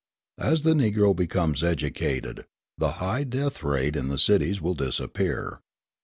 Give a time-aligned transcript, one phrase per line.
[0.39, 5.61] As the Negro becomes educated, the high death rate in the cities will disappear.